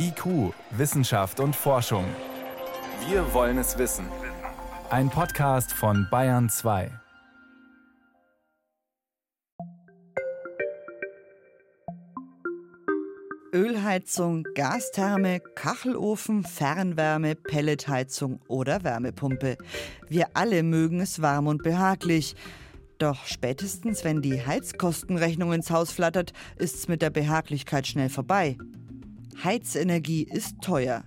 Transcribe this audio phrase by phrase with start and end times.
[0.00, 2.04] IQ, Wissenschaft und Forschung.
[3.08, 4.06] Wir wollen es wissen.
[4.90, 6.92] Ein Podcast von Bayern 2.
[13.52, 19.56] Ölheizung, Gastherme, Kachelofen, Fernwärme, Pelletheizung oder Wärmepumpe.
[20.06, 22.36] Wir alle mögen es warm und behaglich.
[22.98, 28.56] Doch spätestens, wenn die Heizkostenrechnung ins Haus flattert, ist's mit der Behaglichkeit schnell vorbei.
[29.44, 31.04] Heizenergie ist teuer.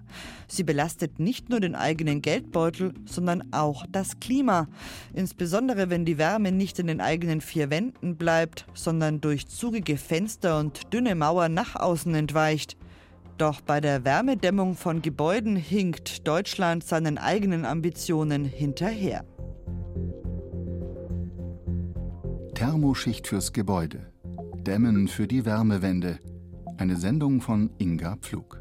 [0.47, 4.67] Sie belastet nicht nur den eigenen Geldbeutel, sondern auch das Klima.
[5.13, 10.59] Insbesondere wenn die Wärme nicht in den eigenen vier Wänden bleibt, sondern durch zugige Fenster
[10.59, 12.77] und dünne Mauern nach außen entweicht.
[13.37, 19.25] Doch bei der Wärmedämmung von Gebäuden hinkt Deutschland seinen eigenen Ambitionen hinterher.
[22.53, 24.11] Thermoschicht fürs Gebäude.
[24.57, 26.19] Dämmen für die Wärmewende–
[26.81, 28.59] eine Sendung von Inga Pflug.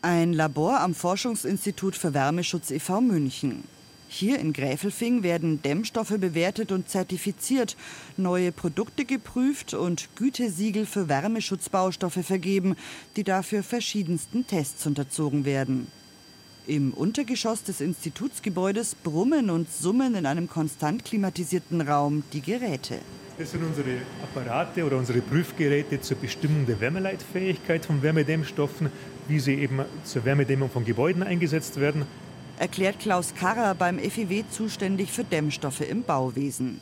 [0.00, 3.02] Ein Labor am Forschungsinstitut für Wärmeschutz e.V.
[3.02, 3.64] München.
[4.08, 7.76] Hier in Gräfelfing werden Dämmstoffe bewertet und zertifiziert,
[8.16, 12.76] neue Produkte geprüft und Gütesiegel für Wärmeschutzbaustoffe vergeben,
[13.16, 15.88] die dafür verschiedensten Tests unterzogen werden.
[16.66, 23.00] Im Untergeschoss des Institutsgebäudes brummen und summen in einem konstant klimatisierten Raum die Geräte.
[23.36, 28.90] Das sind unsere Apparate oder unsere Prüfgeräte zur Bestimmung der Wärmeleitfähigkeit von Wärmedämmstoffen,
[29.28, 32.06] wie sie eben zur Wärmedämmung von Gebäuden eingesetzt werden.
[32.58, 36.80] Erklärt Klaus Karrer beim FIW zuständig für Dämmstoffe im Bauwesen.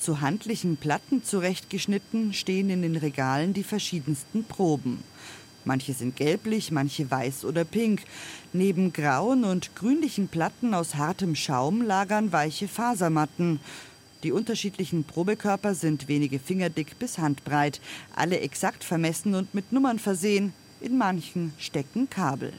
[0.00, 5.04] Zu handlichen Platten zurechtgeschnitten stehen in den Regalen die verschiedensten Proben.
[5.64, 8.02] Manche sind gelblich, manche weiß oder pink.
[8.52, 13.60] Neben grauen und grünlichen Platten aus hartem Schaum lagern weiche Fasermatten.
[14.22, 17.80] Die unterschiedlichen Probekörper sind wenige Fingerdick bis handbreit,
[18.16, 20.52] alle exakt vermessen und mit Nummern versehen.
[20.80, 22.52] In manchen stecken Kabel.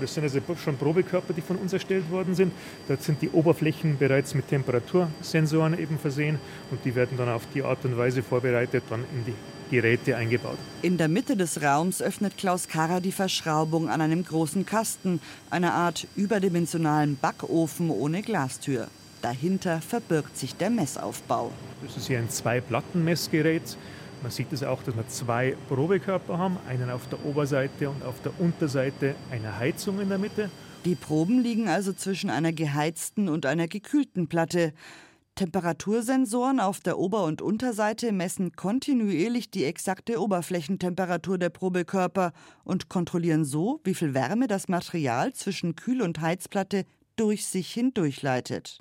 [0.00, 2.52] Das sind also schon Probekörper, die von uns erstellt worden sind.
[2.88, 7.62] Dort sind die Oberflächen bereits mit Temperatursensoren eben versehen und die werden dann auf die
[7.62, 9.34] Art und Weise vorbereitet, dann in die
[9.70, 10.58] Geräte eingebaut.
[10.82, 15.20] In der Mitte des Raums öffnet Klaus Karrer die Verschraubung an einem großen Kasten,
[15.50, 18.88] einer Art überdimensionalen Backofen ohne Glastür.
[19.22, 21.50] Dahinter verbirgt sich der Messaufbau.
[21.82, 23.76] Das ist hier ein Zwei-Platten-Messgerät.
[24.22, 28.02] Man sieht es das auch, dass wir zwei Probekörper haben, einen auf der Oberseite und
[28.04, 30.50] auf der Unterseite eine Heizung in der Mitte.
[30.84, 34.74] Die Proben liegen also zwischen einer geheizten und einer gekühlten Platte.
[35.34, 43.44] Temperatursensoren auf der Ober- und Unterseite messen kontinuierlich die exakte Oberflächentemperatur der Probekörper und kontrollieren
[43.44, 46.84] so, wie viel Wärme das Material zwischen Kühl- und Heizplatte
[47.16, 48.78] durch sich hindurchleitet.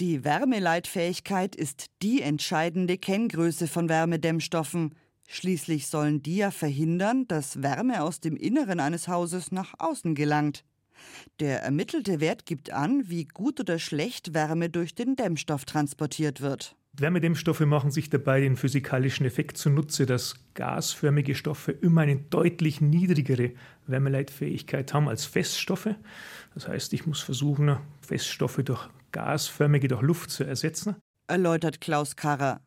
[0.00, 4.94] Die Wärmeleitfähigkeit ist die entscheidende Kenngröße von Wärmedämmstoffen.
[5.26, 10.64] Schließlich sollen die ja verhindern, dass Wärme aus dem Inneren eines Hauses nach außen gelangt.
[11.40, 16.76] Der ermittelte Wert gibt an, wie gut oder schlecht Wärme durch den Dämmstoff transportiert wird.
[17.00, 23.52] Wärmedämmstoffe machen sich dabei den physikalischen Effekt zunutze, dass gasförmige Stoffe immer eine deutlich niedrigere
[23.86, 25.90] Wärmeleitfähigkeit haben als Feststoffe.
[26.54, 30.96] Das heißt, ich muss versuchen, Feststoffe durch gasförmige, durch Luft zu ersetzen.
[31.28, 32.60] Erläutert Klaus Karrer.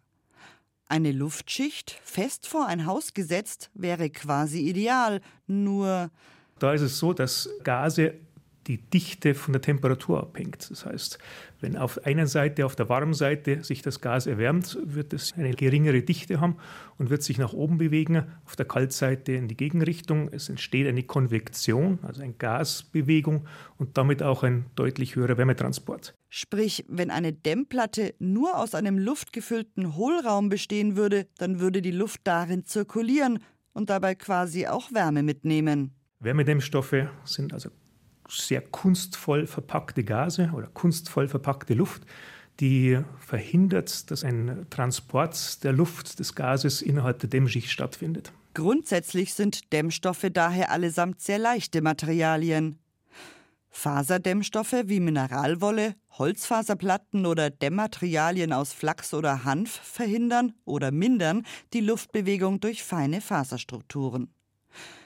[0.87, 6.11] Eine Luftschicht, fest vor ein Haus gesetzt, wäre quasi ideal, nur
[6.61, 8.13] da ist es so, dass Gase
[8.67, 10.69] die Dichte von der Temperatur abhängt.
[10.69, 11.17] Das heißt,
[11.61, 15.51] wenn auf einer Seite, auf der warmen Seite, sich das Gas erwärmt, wird es eine
[15.51, 16.57] geringere Dichte haben
[16.97, 20.29] und wird sich nach oben bewegen, auf der Kaltseite in die Gegenrichtung.
[20.31, 26.13] Es entsteht eine Konvektion, also eine Gasbewegung und damit auch ein deutlich höherer Wärmetransport.
[26.29, 32.21] Sprich, wenn eine Dämmplatte nur aus einem luftgefüllten Hohlraum bestehen würde, dann würde die Luft
[32.25, 33.39] darin zirkulieren
[33.73, 35.95] und dabei quasi auch Wärme mitnehmen.
[36.21, 37.69] Wärmedämmstoffe sind also
[38.29, 42.03] sehr kunstvoll verpackte Gase oder kunstvoll verpackte Luft,
[42.59, 48.31] die verhindert, dass ein Transport der Luft des Gases innerhalb der Dämmschicht stattfindet.
[48.53, 52.77] Grundsätzlich sind Dämmstoffe daher allesamt sehr leichte Materialien.
[53.69, 62.59] Faserdämmstoffe wie Mineralwolle, Holzfaserplatten oder Dämmmaterialien aus Flachs oder Hanf verhindern oder mindern die Luftbewegung
[62.59, 64.33] durch feine Faserstrukturen.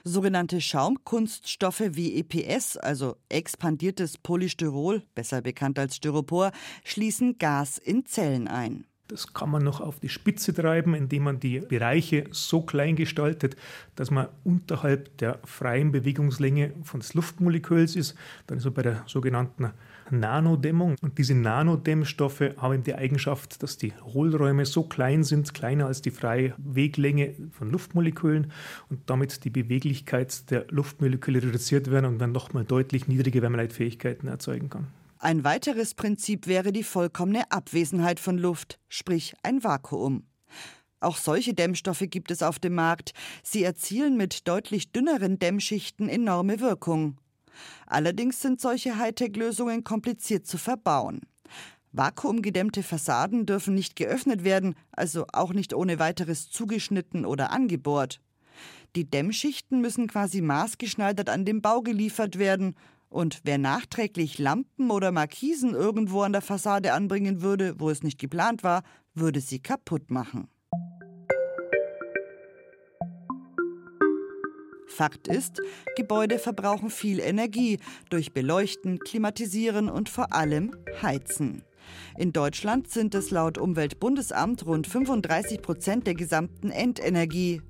[0.03, 6.51] Sogenannte Schaumkunststoffe wie EPS, also expandiertes Polystyrol, besser bekannt als Styropor,
[6.83, 8.85] schließen Gas in Zellen ein.
[9.07, 13.55] Das kann man noch auf die Spitze treiben, indem man die Bereiche so klein gestaltet,
[13.95, 18.15] dass man unterhalb der freien Bewegungslänge von des Luftmoleküls ist.
[18.47, 19.71] Dann ist man bei der sogenannten
[20.09, 20.95] Nanodämmung.
[21.01, 26.11] Und diese Nanodämmstoffe haben die Eigenschaft, dass die Hohlräume so klein sind, kleiner als die
[26.11, 28.51] freie Weglänge von Luftmolekülen
[28.89, 34.69] und damit die Beweglichkeit der Luftmoleküle reduziert werden und dann nochmal deutlich niedrige Wärmeleitfähigkeiten erzeugen
[34.69, 34.87] kann.
[35.19, 40.23] Ein weiteres Prinzip wäre die vollkommene Abwesenheit von Luft, sprich ein Vakuum.
[40.99, 43.13] Auch solche Dämmstoffe gibt es auf dem Markt.
[43.43, 47.17] Sie erzielen mit deutlich dünneren Dämmschichten enorme Wirkung.
[47.87, 51.21] Allerdings sind solche Hightech-Lösungen kompliziert zu verbauen.
[51.91, 58.19] Vakuumgedämmte Fassaden dürfen nicht geöffnet werden, also auch nicht ohne weiteres zugeschnitten oder angebohrt.
[58.95, 62.75] Die Dämmschichten müssen quasi maßgeschneidert an den Bau geliefert werden,
[63.09, 68.19] und wer nachträglich Lampen oder Markisen irgendwo an der Fassade anbringen würde, wo es nicht
[68.19, 70.49] geplant war, würde sie kaputt machen.
[74.95, 75.61] Fakt ist,
[75.97, 80.71] Gebäude verbrauchen viel Energie durch Beleuchten, Klimatisieren und vor allem
[81.01, 81.63] Heizen.
[82.17, 87.61] In Deutschland sind es laut Umweltbundesamt rund 35 Prozent der gesamten Endenergie.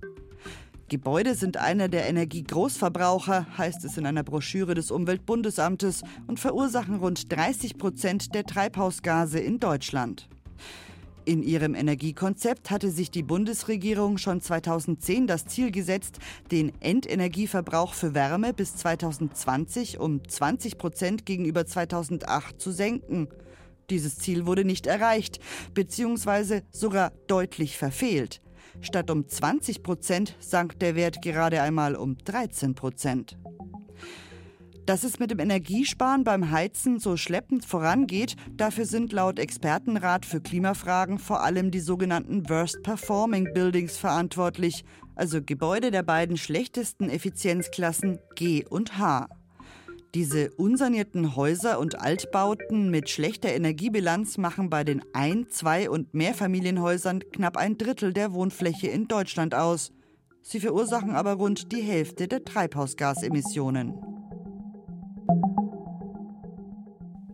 [0.87, 7.31] Gebäude sind einer der Energiegroßverbraucher, heißt es in einer Broschüre des Umweltbundesamtes, und verursachen rund
[7.35, 10.29] 30 Prozent der Treibhausgase in Deutschland.
[11.25, 16.19] In ihrem Energiekonzept hatte sich die Bundesregierung schon 2010 das Ziel gesetzt,
[16.51, 23.27] den Endenergieverbrauch für Wärme bis 2020 um 20 Prozent gegenüber 2008 zu senken.
[23.89, 25.39] Dieses Ziel wurde nicht erreicht,
[25.73, 28.41] beziehungsweise sogar deutlich verfehlt.
[28.81, 33.35] Statt um 20 Prozent sank der Wert gerade einmal um 13 Prozent.
[34.85, 40.41] Dass es mit dem Energiesparen beim Heizen so schleppend vorangeht, dafür sind laut Expertenrat für
[40.41, 44.85] Klimafragen vor allem die sogenannten Worst Performing Buildings verantwortlich,
[45.15, 49.27] also Gebäude der beiden schlechtesten Effizienzklassen G und H.
[50.13, 57.21] Diese unsanierten Häuser und Altbauten mit schlechter Energiebilanz machen bei den Ein-, Zwei- und Mehrfamilienhäusern
[57.31, 59.91] knapp ein Drittel der Wohnfläche in Deutschland aus.
[60.43, 64.14] Sie verursachen aber rund die Hälfte der Treibhausgasemissionen.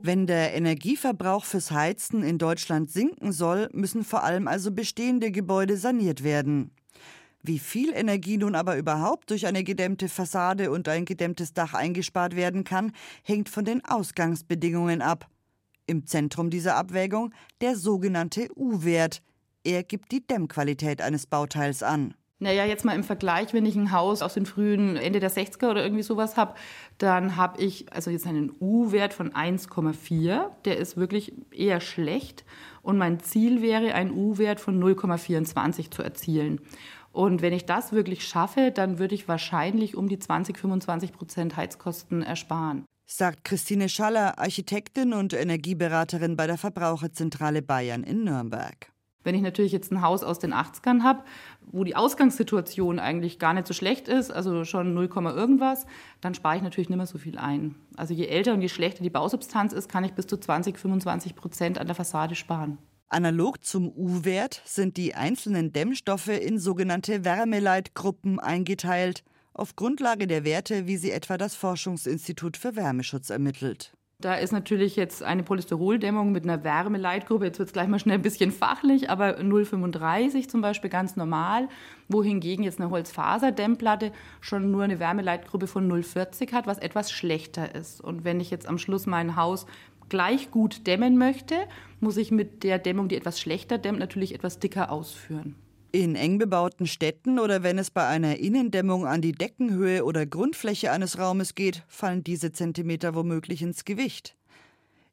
[0.03, 5.77] Wenn der Energieverbrauch fürs Heizen in Deutschland sinken soll, müssen vor allem also bestehende Gebäude
[5.77, 6.71] saniert werden.
[7.43, 12.35] Wie viel Energie nun aber überhaupt durch eine gedämmte Fassade und ein gedämmtes Dach eingespart
[12.35, 15.29] werden kann, hängt von den Ausgangsbedingungen ab.
[15.85, 17.31] Im Zentrum dieser Abwägung
[17.61, 19.21] der sogenannte U-Wert.
[19.63, 22.15] Er gibt die Dämmqualität eines Bauteils an.
[22.41, 25.69] Naja, jetzt mal im Vergleich, wenn ich ein Haus aus den frühen Ende der 60er
[25.69, 26.55] oder irgendwie sowas habe,
[26.97, 30.49] dann habe ich also jetzt einen U-Wert von 1,4.
[30.65, 32.43] Der ist wirklich eher schlecht.
[32.81, 36.61] Und mein Ziel wäre, einen U-Wert von 0,24 zu erzielen.
[37.11, 41.57] Und wenn ich das wirklich schaffe, dann würde ich wahrscheinlich um die 20, 25 Prozent
[41.57, 42.85] Heizkosten ersparen.
[43.05, 48.90] Sagt Christine Schaller, Architektin und Energieberaterin bei der Verbraucherzentrale Bayern in Nürnberg.
[49.23, 51.23] Wenn ich natürlich jetzt ein Haus aus den 80ern habe,
[51.71, 55.85] wo die Ausgangssituation eigentlich gar nicht so schlecht ist, also schon 0, irgendwas,
[56.21, 57.75] dann spare ich natürlich nicht mehr so viel ein.
[57.95, 61.35] Also je älter und je schlechter die Bausubstanz ist, kann ich bis zu 20, 25
[61.35, 62.77] Prozent an der Fassade sparen.
[63.09, 70.87] Analog zum U-Wert sind die einzelnen Dämmstoffe in sogenannte Wärmeleitgruppen eingeteilt, auf Grundlage der Werte,
[70.87, 73.91] wie sie etwa das Forschungsinstitut für Wärmeschutz ermittelt.
[74.21, 78.19] Da ist natürlich jetzt eine Polysteroldämmung mit einer Wärmeleitgruppe, jetzt wird es gleich mal schnell
[78.19, 81.67] ein bisschen fachlich, aber 0,35 zum Beispiel ganz normal,
[82.07, 87.99] wohingegen jetzt eine Holzfaserdämmplatte schon nur eine Wärmeleitgruppe von 0,40 hat, was etwas schlechter ist.
[87.99, 89.65] Und wenn ich jetzt am Schluss mein Haus
[90.09, 91.55] gleich gut dämmen möchte,
[91.99, 95.55] muss ich mit der Dämmung, die etwas schlechter dämmt, natürlich etwas dicker ausführen.
[95.93, 100.89] In eng bebauten Städten oder wenn es bei einer Innendämmung an die Deckenhöhe oder Grundfläche
[100.89, 104.37] eines Raumes geht, fallen diese Zentimeter womöglich ins Gewicht.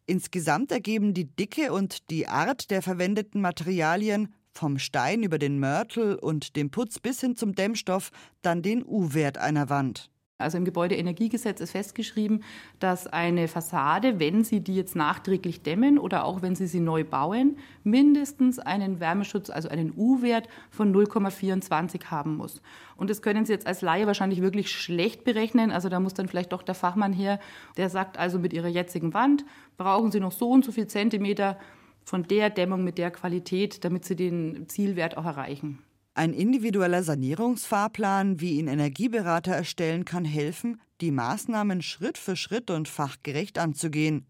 [0.06, 6.14] Insgesamt ergeben die Dicke und die Art der verwendeten Materialien vom Stein über den Mörtel
[6.14, 10.12] und dem Putz bis hin zum Dämmstoff dann den U-Wert einer Wand.
[10.40, 12.44] Also im Gebäudeenergiegesetz ist festgeschrieben,
[12.78, 17.02] dass eine Fassade, wenn Sie die jetzt nachträglich dämmen oder auch wenn Sie sie neu
[17.02, 22.62] bauen, mindestens einen Wärmeschutz, also einen U-Wert von 0,24 haben muss.
[22.96, 25.72] Und das können Sie jetzt als Laie wahrscheinlich wirklich schlecht berechnen.
[25.72, 27.40] Also da muss dann vielleicht doch der Fachmann her,
[27.76, 29.44] der sagt also mit Ihrer jetzigen Wand
[29.76, 31.58] brauchen Sie noch so und so viel Zentimeter
[32.04, 35.80] von der Dämmung mit der Qualität, damit Sie den Zielwert auch erreichen.
[36.18, 42.88] Ein individueller Sanierungsfahrplan, wie ihn Energieberater erstellen, kann helfen, die Maßnahmen Schritt für Schritt und
[42.88, 44.26] fachgerecht anzugehen.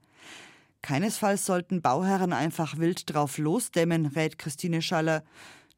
[0.83, 5.25] Keinesfalls sollten Bauherren einfach wild drauf losdämmen, rät Christine Schaller.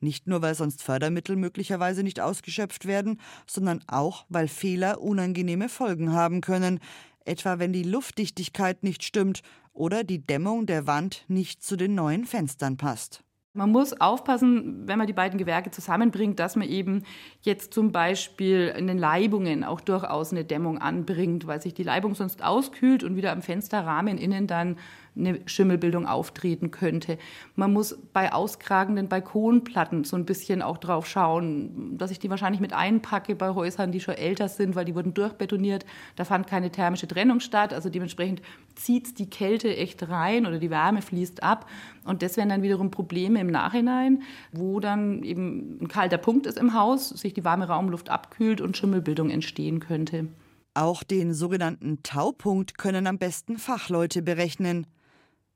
[0.01, 6.11] Nicht nur, weil sonst Fördermittel möglicherweise nicht ausgeschöpft werden, sondern auch, weil Fehler unangenehme Folgen
[6.13, 6.81] haben können,
[7.25, 12.25] etwa wenn die Luftdichtigkeit nicht stimmt oder die Dämmung der Wand nicht zu den neuen
[12.25, 13.23] Fenstern passt.
[13.53, 17.03] Man muss aufpassen, wenn man die beiden Gewerke zusammenbringt, dass man eben
[17.43, 22.15] jetzt zum Beispiel in den Leibungen auch durchaus eine Dämmung anbringt, weil sich die Leibung
[22.15, 24.77] sonst auskühlt und wieder am Fensterrahmen innen dann
[25.17, 27.19] eine Schimmelbildung auftreten könnte.
[27.57, 32.61] Man muss bei auskragenden Balkonplatten so ein bisschen auch drauf schauen, dass ich die wahrscheinlich
[32.61, 35.85] mit einpacke bei Häusern, die schon älter sind, weil die wurden durchbetoniert.
[36.17, 37.73] Da fand keine thermische Trennung statt.
[37.75, 38.43] Also dementsprechend
[38.75, 41.67] zieht die Kälte echt rein oder die Wärme fließt ab.
[42.05, 46.59] Und das wären dann wiederum Probleme im Nachhinein, wo dann eben ein kalter Punkt ist
[46.59, 50.29] im Haus, sich die warme Raumluft abkühlt und Schimmelbildung entstehen könnte.
[50.75, 54.87] Auch den sogenannten Taupunkt können am besten Fachleute berechnen.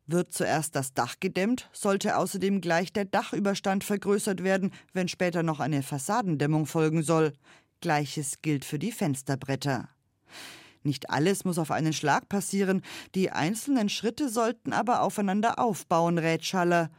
[0.07, 5.61] Wird zuerst das Dach gedämmt, sollte außerdem gleich der Dachüberstand vergrößert werden, wenn später noch
[5.61, 7.33] eine Fassadendämmung folgen soll.
[7.81, 9.89] Gleiches gilt für die Fensterbretter.
[10.83, 12.83] Nicht alles muss auf einen Schlag passieren,
[13.15, 16.91] die einzelnen Schritte sollten aber aufeinander aufbauen, rät Schaller.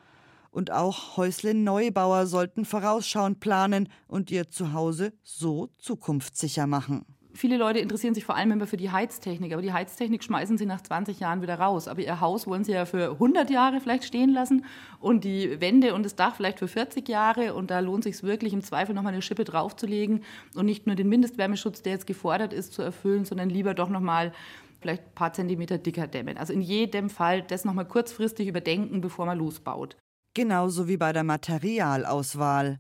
[0.50, 7.06] Und auch Häusle-Neubauer sollten vorausschauend planen und ihr Zuhause so zukunftssicher machen
[7.36, 10.66] viele Leute interessieren sich vor allem immer für die Heiztechnik, aber die Heiztechnik schmeißen sie
[10.66, 11.88] nach 20 Jahren wieder raus.
[11.88, 14.66] Aber ihr Haus wollen sie ja für 100 Jahre vielleicht stehen lassen
[15.00, 17.54] und die Wände und das Dach vielleicht für 40 Jahre.
[17.54, 20.24] Und da lohnt sich wirklich im Zweifel nochmal eine Schippe draufzulegen
[20.56, 24.32] und nicht nur den Mindestwärmeschutz, der jetzt gefordert ist, zu erfüllen, sondern lieber doch nochmal
[24.80, 26.38] vielleicht ein paar Zentimeter dicker dämmen.
[26.38, 29.98] Also in jedem Fall das nochmal kurzfristig überdenken, bevor man losbaut.
[30.36, 32.80] Genauso wie bei der Materialauswahl.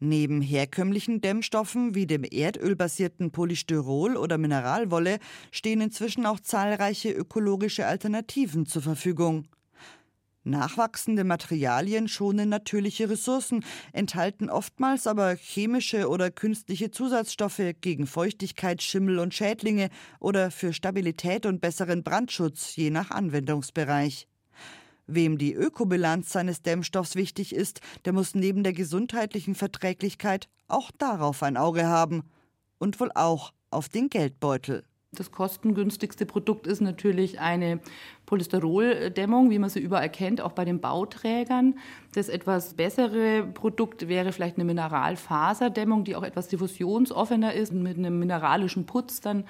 [0.00, 5.18] Neben herkömmlichen Dämmstoffen wie dem erdölbasierten Polystyrol oder Mineralwolle
[5.50, 9.46] stehen inzwischen auch zahlreiche ökologische Alternativen zur Verfügung.
[10.46, 19.20] Nachwachsende Materialien schonen natürliche Ressourcen, enthalten oftmals aber chemische oder künstliche Zusatzstoffe gegen Feuchtigkeit, Schimmel
[19.20, 19.88] und Schädlinge
[20.20, 24.28] oder für Stabilität und besseren Brandschutz je nach Anwendungsbereich.
[25.06, 31.42] Wem die Ökobilanz seines Dämmstoffs wichtig ist, der muss neben der gesundheitlichen Verträglichkeit auch darauf
[31.42, 32.24] ein Auge haben.
[32.78, 34.84] Und wohl auch auf den Geldbeutel.
[35.12, 37.80] Das kostengünstigste Produkt ist natürlich eine
[38.26, 41.78] Polysteroldämmung, wie man sie überall kennt, auch bei den Bauträgern.
[42.14, 48.18] Das etwas bessere Produkt wäre vielleicht eine Mineralfaserdämmung, die auch etwas diffusionsoffener ist, mit einem
[48.18, 49.44] mineralischen Putz dann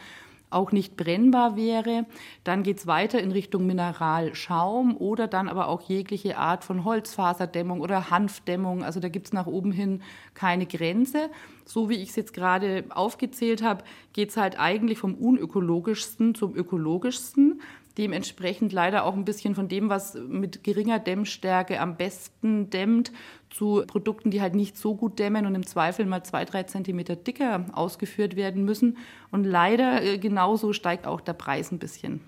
[0.54, 2.06] auch nicht brennbar wäre.
[2.44, 7.80] Dann geht es weiter in Richtung Mineralschaum oder dann aber auch jegliche Art von Holzfaserdämmung
[7.80, 8.84] oder Hanfdämmung.
[8.84, 10.02] Also da gibt es nach oben hin
[10.34, 11.30] keine Grenze.
[11.64, 16.54] So wie ich es jetzt gerade aufgezählt habe, geht es halt eigentlich vom unökologischsten zum
[16.54, 17.60] ökologischsten
[17.98, 23.12] dementsprechend leider auch ein bisschen von dem, was mit geringer Dämmstärke am besten dämmt,
[23.50, 27.16] zu Produkten, die halt nicht so gut dämmen und im Zweifel mal zwei, drei Zentimeter
[27.16, 28.96] dicker ausgeführt werden müssen.
[29.30, 32.20] Und leider äh, genauso steigt auch der Preis ein bisschen.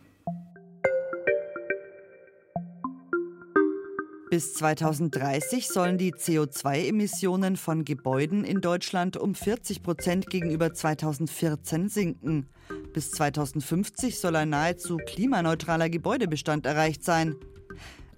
[4.29, 12.49] Bis 2030 sollen die CO2-Emissionen von Gebäuden in Deutschland um 40 Prozent gegenüber 2014 sinken.
[12.97, 17.37] Bis 2050 soll ein nahezu klimaneutraler Gebäudebestand erreicht sein.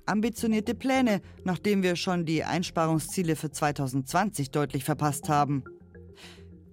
[0.06, 5.64] Ambitionierte Pläne, nachdem wir schon die Einsparungsziele für 2020 deutlich verpasst haben.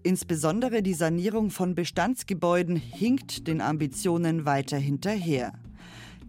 [0.04, 5.54] Insbesondere die Sanierung von Bestandsgebäuden hinkt den Ambitionen weiter hinterher.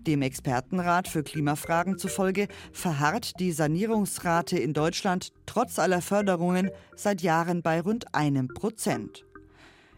[0.06, 7.60] Dem Expertenrat für Klimafragen zufolge verharrt die Sanierungsrate in Deutschland trotz aller Förderungen seit Jahren
[7.60, 9.25] bei rund einem Prozent.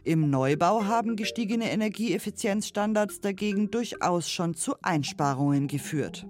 [0.05, 6.27] Im Neubau haben gestiegene Energieeffizienzstandards dagegen durchaus schon zu Einsparungen geführt.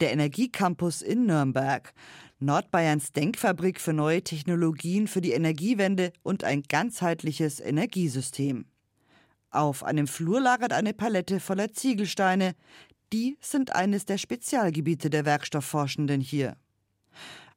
[0.00, 1.92] Der Energiecampus in Nürnberg.
[2.40, 8.66] Nordbayerns Denkfabrik für neue Technologien für die Energiewende und ein ganzheitliches Energiesystem.
[9.52, 12.54] Auf einem Flur lagert eine Palette voller Ziegelsteine.
[13.12, 16.56] Die sind eines der Spezialgebiete der Werkstoffforschenden hier.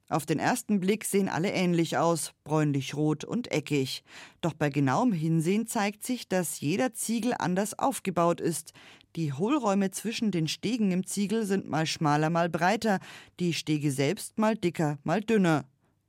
[0.08, 4.04] Auf den ersten Blick sehen alle ähnlich aus, bräunlich-rot und eckig.
[4.42, 8.74] Doch bei genauem Hinsehen zeigt sich, dass jeder Ziegel anders aufgebaut ist.
[9.16, 13.00] Die Hohlräume zwischen den Stegen im Ziegel sind mal schmaler, mal breiter,
[13.40, 15.66] die Stege selbst mal dicker, mal dünner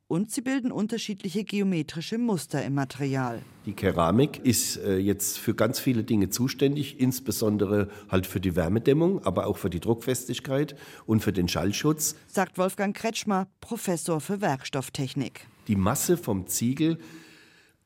[0.08, 3.42] und sie bilden unterschiedliche geometrische Muster im Material.
[3.64, 9.25] Die Keramik ist äh, jetzt für ganz viele Dinge zuständig, insbesondere halt für die Wärmedämmung,
[9.25, 12.14] aber auch für die Druckfestigkeit und für den Schallschutz.
[12.28, 15.46] Sagt Wolfgang Kretschmer, Professor für Werkstofftechnik.
[15.66, 16.98] Die Masse vom Ziegel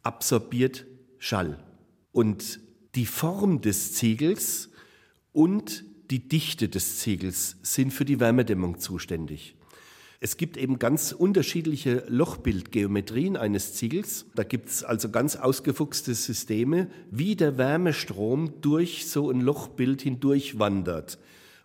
[0.03, 0.87] absorbiert
[1.19, 1.59] Schall.
[2.13, 2.61] Und
[2.95, 4.71] die Form des Ziegels
[5.33, 9.57] und die Dichte des Ziegels sind für die Wärmedämmung zuständig.
[10.23, 14.27] Es gibt eben ganz unterschiedliche Lochbildgeometrien eines Ziegels.
[14.35, 20.59] Da gibt es also ganz ausgefuchste Systeme, wie der Wärmestrom durch so ein Lochbild hindurch
[20.59, 21.19] wandert.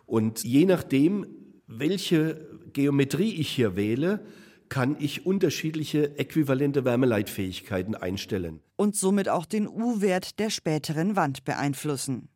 [0.05, 1.27] Und je nachdem,
[1.67, 4.25] welche Geometrie ich hier wähle,
[4.69, 8.61] kann ich unterschiedliche äquivalente Wärmeleitfähigkeiten einstellen.
[8.77, 12.29] Und somit auch den U-Wert der späteren Wand beeinflussen.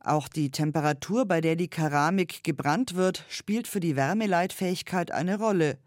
[0.00, 5.78] Auch die Temperatur, bei der die Keramik gebrannt wird, spielt für die Wärmeleitfähigkeit eine Rolle,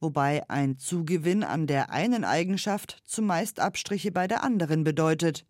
[0.00, 5.46] wobei ein Zugewinn an der einen Eigenschaft zumeist Abstriche bei der anderen bedeutet.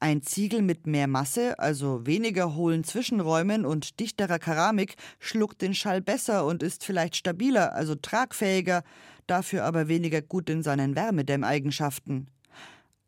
[0.00, 6.02] Ein Ziegel mit mehr Masse, also weniger hohlen Zwischenräumen und dichterer Keramik, schluckt den Schall
[6.02, 8.82] besser und ist vielleicht stabiler, also tragfähiger,
[9.26, 12.28] dafür aber weniger gut in seinen Wärmedämmeigenschaften.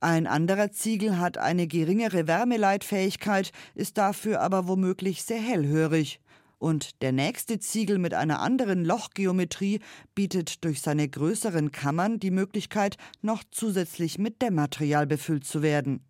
[0.01, 6.21] Ein anderer Ziegel hat eine geringere Wärmeleitfähigkeit, ist dafür aber womöglich sehr hellhörig.
[6.59, 9.81] Und der nächste Ziegel mit einer anderen Lochgeometrie
[10.15, 16.08] bietet durch seine größeren Kammern die Möglichkeit, noch zusätzlich mit Dämmmaterial befüllt zu werden.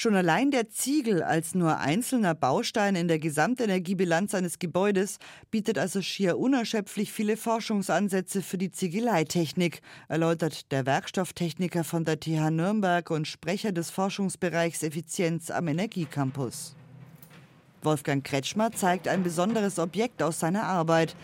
[0.00, 5.18] Schon allein der Ziegel als nur einzelner Baustein in der Gesamtenergiebilanz eines Gebäudes
[5.50, 12.52] bietet also schier unerschöpflich viele Forschungsansätze für die Ziegeleitechnik, erläutert der Werkstofftechniker von der TH
[12.52, 16.76] Nürnberg und Sprecher des Forschungsbereichs Effizienz am Energiecampus.
[17.82, 21.16] Wolfgang Kretschmer zeigt ein besonderes Objekt aus seiner Arbeit.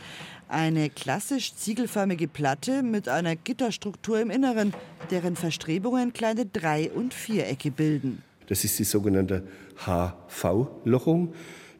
[0.49, 4.75] Eine klassisch ziegelförmige Platte mit einer Gitterstruktur im Inneren,
[5.13, 8.25] deren Verstrebungen kleine Drei- und Vierecke bilden.
[8.47, 9.43] Das ist die sogenannte
[9.77, 11.35] HV-Lochung.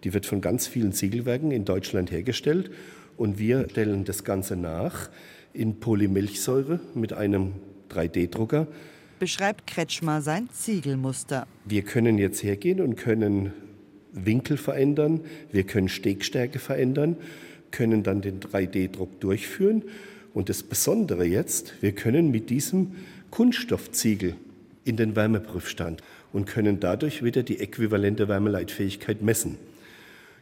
[0.05, 2.71] Die wird von ganz vielen Ziegelwerken in Deutschland hergestellt.
[3.17, 5.09] Und wir stellen das Ganze nach
[5.53, 7.53] in Polymilchsäure mit einem
[7.91, 8.67] 3D-Drucker.
[9.19, 11.47] Beschreibt Kretschmer sein Ziegelmuster.
[11.65, 13.53] Wir können jetzt hergehen und können
[14.13, 17.17] Winkel verändern, wir können Stegstärke verändern,
[17.71, 19.83] können dann den 3D-Druck durchführen.
[20.33, 22.97] Und das Besondere jetzt, wir können mit diesem
[23.31, 24.37] Kunststoffziegel
[24.85, 26.03] in den Wärmeprüfstand
[26.35, 29.57] und können dadurch wieder die äquivalente Wärmeleitfähigkeit messen.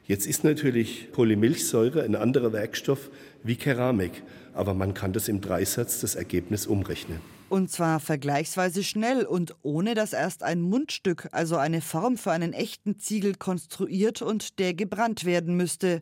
[0.06, 3.10] Jetzt ist natürlich Polymilchsäure ein anderer Werkstoff
[3.44, 4.22] wie Keramik,
[4.54, 7.20] aber man kann das im Dreisatz das Ergebnis umrechnen.
[7.50, 12.54] Und zwar vergleichsweise schnell und ohne dass erst ein Mundstück, also eine Form für einen
[12.54, 16.00] echten Ziegel konstruiert und der gebrannt werden müsste.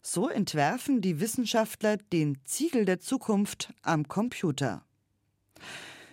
[0.00, 4.84] So entwerfen die Wissenschaftler den Ziegel der Zukunft am Computer.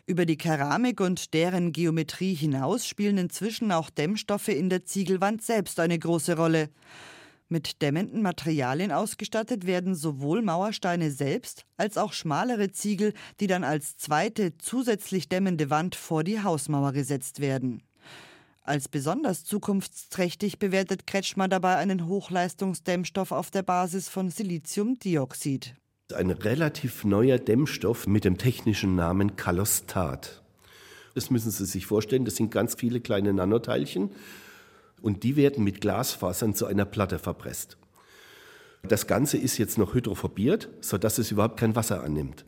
[0.09, 5.79] Über die Keramik und deren Geometrie hinaus spielen inzwischen auch Dämmstoffe in der Ziegelwand selbst
[5.79, 6.71] eine große Rolle.
[7.47, 13.97] Mit dämmenden Materialien ausgestattet werden sowohl Mauersteine selbst als auch schmalere Ziegel, die dann als
[13.97, 17.83] zweite zusätzlich dämmende Wand vor die Hausmauer gesetzt werden.
[18.63, 25.75] Als besonders zukunftsträchtig bewertet Kretschmer dabei einen Hochleistungsdämmstoff auf der Basis von Siliziumdioxid.
[26.11, 30.41] Ein relativ neuer Dämmstoff mit dem technischen Namen Kalostat.
[31.13, 34.09] Das müssen Sie sich vorstellen, das sind ganz viele kleine Nanoteilchen
[35.03, 37.77] und die werden mit Glasfasern zu einer Platte verpresst.
[38.81, 42.43] Das Ganze ist jetzt noch hydrophobiert, sodass es überhaupt kein Wasser annimmt.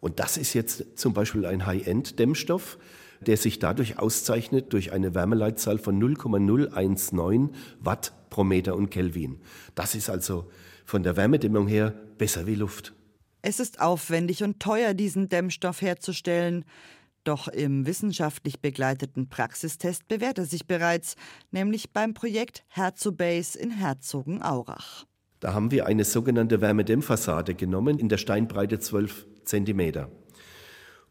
[0.00, 2.78] Und das ist jetzt zum Beispiel ein High-End-Dämmstoff,
[3.20, 9.40] der sich dadurch auszeichnet durch eine Wärmeleitzahl von 0,019 Watt pro Meter und Kelvin.
[9.74, 10.50] Das ist also
[10.88, 12.94] von der Wärmedämmung her besser wie Luft.
[13.42, 16.64] Es ist aufwendig und teuer, diesen Dämmstoff herzustellen.
[17.24, 21.14] Doch im wissenschaftlich begleiteten Praxistest bewährt er sich bereits,
[21.50, 25.04] nämlich beim Projekt Herzobase in Herzogenaurach.
[25.40, 30.06] Da haben wir eine sogenannte Wärmedämmfassade genommen in der Steinbreite 12 cm.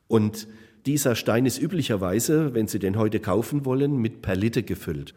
[0.07, 0.47] Und
[0.87, 5.13] dieser Stein ist üblicherweise, wenn Sie den heute kaufen wollen, mit Perlite gefüllt.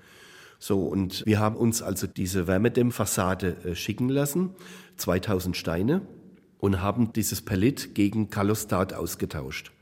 [0.62, 4.50] So, und wir haben uns also diese Wärmedämmfassade äh, schicken lassen,
[4.98, 6.02] 2000 Steine,
[6.58, 9.72] und haben dieses Pellet gegen Kalostat ausgetauscht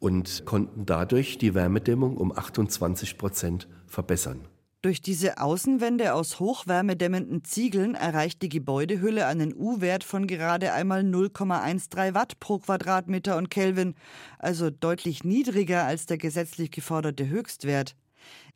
[0.00, 4.40] und konnten dadurch die Wärmedämmung um 28 Prozent verbessern.
[4.82, 12.14] Durch diese Außenwände aus hochwärmedämmenden Ziegeln erreicht die Gebäudehülle einen U-Wert von gerade einmal 0,13
[12.14, 13.94] Watt pro Quadratmeter und Kelvin,
[14.40, 17.94] also deutlich niedriger als der gesetzlich geforderte Höchstwert.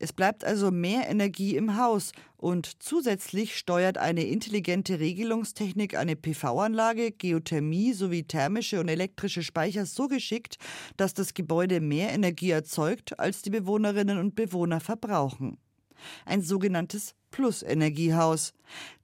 [0.00, 7.10] Es bleibt also mehr Energie im Haus und zusätzlich steuert eine intelligente Regelungstechnik eine PV-Anlage,
[7.10, 10.56] Geothermie sowie thermische und elektrische Speicher so geschickt,
[10.96, 15.58] dass das Gebäude mehr Energie erzeugt, als die Bewohnerinnen und Bewohner verbrauchen.
[16.24, 18.52] Ein sogenanntes Plus-Energiehaus.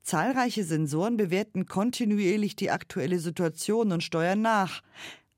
[0.01, 4.81] Zahlreiche Sensoren bewerten kontinuierlich die aktuelle Situation und steuern nach.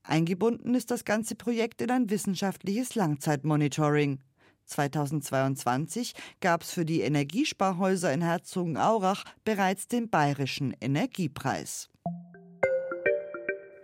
[0.03, 4.19] Eingebunden ist das ganze Projekt in ein wissenschaftliches Langzeitmonitoring.
[4.67, 11.89] 2022 gab es für die Energiesparhäuser in Herzogenaurach bereits den Bayerischen Energiepreis.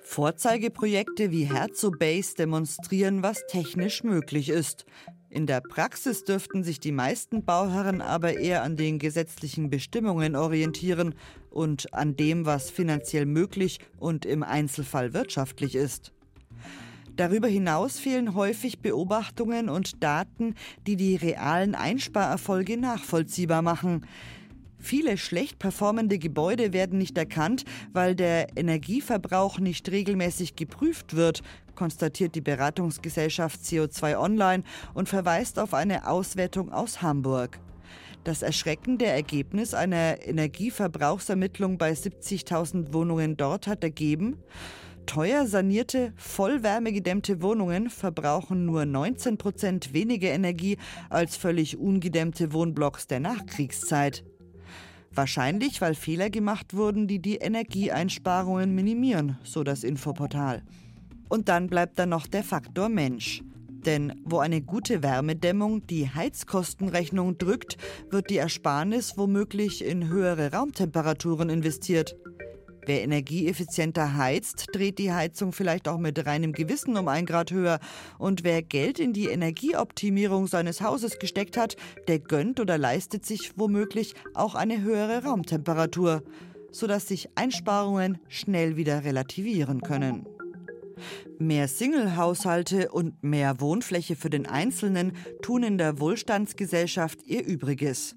[0.02, 4.86] Vorzeigeprojekte wie Herzobase demonstrieren, was technisch möglich ist.
[5.30, 11.16] In der Praxis dürften sich die meisten Bauherren aber eher an den gesetzlichen Bestimmungen orientieren
[11.50, 16.14] und an dem, was finanziell möglich und im Einzelfall wirtschaftlich ist.
[17.16, 20.56] Darüber hinaus fehlen häufig Beobachtungen und Daten,
[20.88, 24.06] die die realen Einsparerfolge nachvollziehbar machen.
[24.80, 31.42] Viele schlecht performende Gebäude werden nicht erkannt, weil der Energieverbrauch nicht regelmäßig geprüft wird,
[31.76, 37.60] konstatiert die Beratungsgesellschaft CO2 Online und verweist auf eine Auswertung aus Hamburg.
[38.24, 44.38] Das erschreckende Ergebnis einer Energieverbrauchsermittlung bei 70.000 Wohnungen dort hat ergeben,
[45.06, 50.78] teuer sanierte, vollwärmegedämmte Wohnungen verbrauchen nur 19 Prozent weniger Energie
[51.10, 54.24] als völlig ungedämmte Wohnblocks der Nachkriegszeit.
[55.12, 60.64] Wahrscheinlich, weil Fehler gemacht wurden, die die Energieeinsparungen minimieren, so das Infoportal.
[61.30, 63.44] Und dann bleibt da noch der Faktor Mensch.
[63.86, 67.78] Denn wo eine gute Wärmedämmung die Heizkostenrechnung drückt,
[68.10, 72.16] wird die Ersparnis womöglich in höhere Raumtemperaturen investiert.
[72.86, 77.80] Wer energieeffizienter heizt, dreht die Heizung vielleicht auch mit reinem Gewissen um ein Grad höher.
[78.18, 83.54] Und wer Geld in die Energieoptimierung seines Hauses gesteckt hat, der gönnt oder leistet sich
[83.56, 86.24] womöglich auch eine höhere Raumtemperatur,
[86.72, 90.26] sodass sich Einsparungen schnell wieder relativieren können.
[91.40, 98.16] Mehr Single-Haushalte und mehr Wohnfläche für den Einzelnen tun in der Wohlstandsgesellschaft ihr Übriges.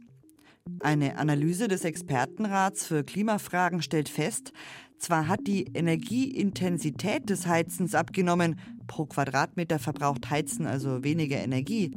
[0.80, 4.52] Eine Analyse des Expertenrats für Klimafragen stellt fest,
[4.98, 11.96] zwar hat die Energieintensität des Heizens abgenommen, pro Quadratmeter verbraucht Heizen also weniger Energie,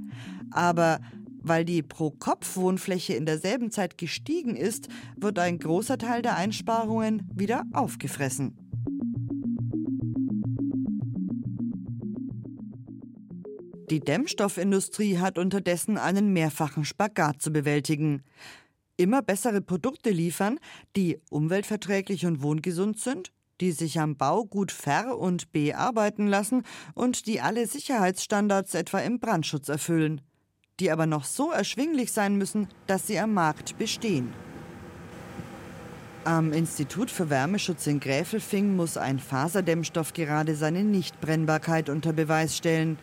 [0.52, 1.00] aber
[1.42, 7.64] weil die Pro-Kopf-Wohnfläche in derselben Zeit gestiegen ist, wird ein großer Teil der Einsparungen wieder
[7.74, 8.58] aufgefressen.
[13.90, 18.22] Die Dämmstoffindustrie hat unterdessen einen mehrfachen Spagat zu bewältigen.
[19.00, 20.60] Immer bessere Produkte liefern,
[20.98, 23.32] die umweltverträglich und wohngesund sind,
[23.62, 26.64] die sich am Bau gut ver- und bearbeiten lassen
[26.96, 30.20] und die alle Sicherheitsstandards etwa im Brandschutz erfüllen,
[30.82, 34.34] die aber noch so erschwinglich sein müssen, dass sie am Markt bestehen.
[36.26, 43.00] Am Institut für Wärmeschutz in Gräfelfing muss ein Faserdämmstoff gerade seine Nichtbrennbarkeit unter Beweis stellen.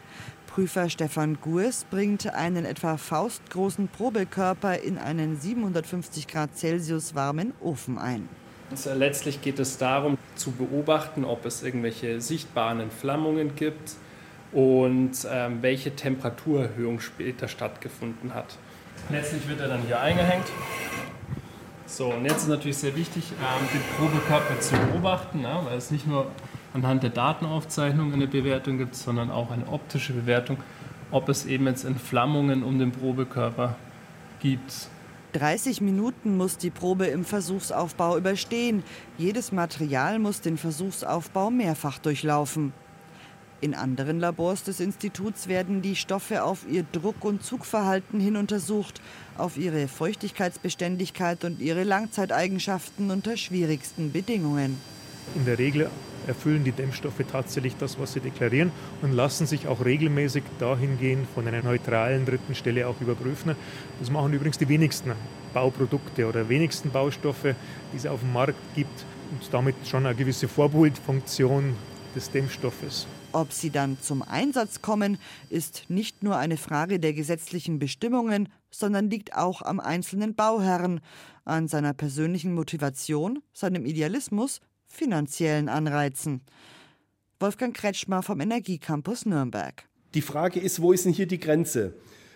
[0.56, 7.98] Prüfer Stefan Gues bringt einen etwa faustgroßen Probekörper in einen 750 Grad Celsius warmen Ofen
[7.98, 8.26] ein.
[8.70, 13.96] Also letztlich geht es darum, zu beobachten, ob es irgendwelche sichtbaren Entflammungen gibt
[14.50, 18.56] und ähm, welche Temperaturerhöhung später stattgefunden hat.
[19.10, 20.46] Letztlich wird er dann hier eingehängt.
[21.84, 25.90] So, und jetzt ist natürlich sehr wichtig, ähm, den Probekörper zu beobachten, ne, weil es
[25.90, 26.30] nicht nur
[26.74, 30.58] anhand der Datenaufzeichnung eine Bewertung gibt, sondern auch eine optische Bewertung,
[31.10, 33.76] ob es eben jetzt Entflammungen um den Probekörper
[34.40, 34.88] gibt.
[35.32, 38.82] 30 Minuten muss die Probe im Versuchsaufbau überstehen.
[39.18, 42.72] Jedes Material muss den Versuchsaufbau mehrfach durchlaufen.
[43.60, 49.00] In anderen Labors des Instituts werden die Stoffe auf ihr Druck- und Zugverhalten hin untersucht,
[49.38, 54.78] auf ihre Feuchtigkeitsbeständigkeit und ihre Langzeiteigenschaften unter schwierigsten Bedingungen.
[55.34, 55.90] In der Regel
[56.26, 61.46] erfüllen die Dämmstoffe tatsächlich das, was sie deklarieren und lassen sich auch regelmäßig dahingehend von
[61.46, 63.54] einer neutralen dritten Stelle auch überprüfen.
[64.00, 65.12] Das machen übrigens die wenigsten
[65.54, 67.54] Bauprodukte oder wenigsten Baustoffe,
[67.92, 71.74] die es auf dem Markt gibt und damit schon eine gewisse Vorbildfunktion
[72.14, 73.06] des Dämmstoffes.
[73.32, 75.18] Ob sie dann zum Einsatz kommen,
[75.50, 81.00] ist nicht nur eine Frage der gesetzlichen Bestimmungen, sondern liegt auch am einzelnen Bauherrn,
[81.44, 84.60] an seiner persönlichen Motivation, seinem Idealismus
[84.96, 86.40] finanziellen Anreizen.
[87.38, 89.84] Wolfgang Kretschmer vom Energiecampus Nürnberg.
[90.14, 91.92] Die Frage ist, wo ist denn hier die Grenze?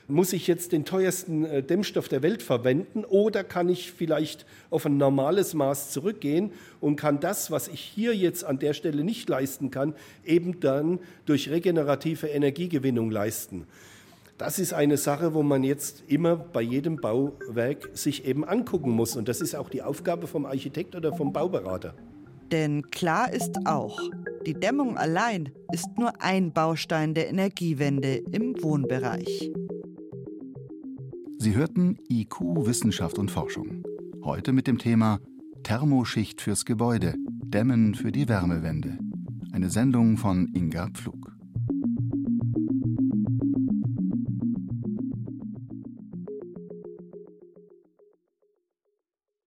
[0.09, 4.85] Muss ich jetzt den teuersten äh, Dämmstoff der Welt verwenden oder kann ich vielleicht auf
[4.85, 9.29] ein normales Maß zurückgehen und kann das, was ich hier jetzt an der Stelle nicht
[9.29, 9.95] leisten kann,
[10.25, 13.67] eben dann durch regenerative Energiegewinnung leisten?
[14.37, 19.17] Das ist eine Sache, wo man jetzt immer bei jedem Bauwerk sich eben angucken muss.
[19.17, 21.95] Und das ist auch die Aufgabe vom Architekt oder vom Bauberater.
[22.53, 23.99] Denn klar ist auch,
[24.47, 29.53] die Dämmung allein ist nur ein Baustein der Energiewende im Wohnbereich.
[31.39, 33.85] Sie hörten IQ Wissenschaft und Forschung.
[34.25, 35.21] Heute mit dem Thema
[35.63, 38.99] Thermoschicht fürs Gebäude, Dämmen für die Wärmewende.
[39.53, 41.40] Eine Sendung von Inga Pflug.